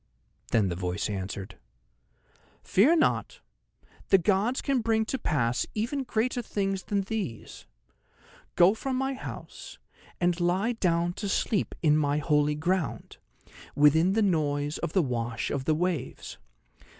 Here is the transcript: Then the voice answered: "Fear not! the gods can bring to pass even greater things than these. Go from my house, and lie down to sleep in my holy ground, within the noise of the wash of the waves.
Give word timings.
Then 0.49 0.69
the 0.69 0.75
voice 0.75 1.11
answered: 1.11 1.59
"Fear 2.63 2.95
not! 2.95 3.39
the 4.07 4.17
gods 4.17 4.59
can 4.59 4.81
bring 4.81 5.05
to 5.05 5.19
pass 5.19 5.67
even 5.75 6.01
greater 6.05 6.41
things 6.41 6.85
than 6.85 7.01
these. 7.01 7.67
Go 8.55 8.73
from 8.73 8.95
my 8.95 9.13
house, 9.13 9.77
and 10.19 10.39
lie 10.39 10.71
down 10.71 11.13
to 11.13 11.29
sleep 11.29 11.75
in 11.83 11.97
my 11.97 12.17
holy 12.17 12.55
ground, 12.55 13.17
within 13.75 14.13
the 14.13 14.23
noise 14.23 14.79
of 14.79 14.93
the 14.93 15.03
wash 15.03 15.51
of 15.51 15.65
the 15.65 15.75
waves. 15.75 16.39